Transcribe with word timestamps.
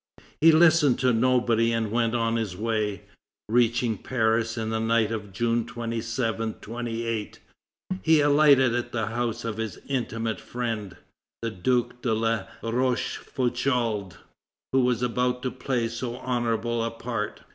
He 0.39 0.51
listened 0.51 0.97
to 1.01 1.13
nobody 1.13 1.71
and 1.71 1.91
went 1.91 2.15
on 2.15 2.35
his 2.35 2.57
way. 2.57 3.03
Reaching 3.47 3.99
Paris 3.99 4.57
in 4.57 4.71
the 4.71 4.79
night 4.79 5.11
of 5.11 5.31
June 5.31 5.63
27 5.63 6.55
28, 6.55 7.39
he 8.01 8.19
alighted 8.19 8.73
at 8.73 8.93
the 8.93 9.05
house 9.05 9.45
of 9.45 9.57
his 9.57 9.77
intimate 9.87 10.41
friend, 10.41 10.97
the 11.43 11.51
Duke 11.51 12.01
de 12.01 12.15
La 12.15 12.45
Rochefoucauld, 12.63 14.17
who 14.73 14.81
was 14.83 15.03
about 15.03 15.43
to 15.43 15.51
play 15.51 15.87
so 15.87 16.17
honorable 16.17 16.83
a 16.83 16.89
part. 16.89 17.43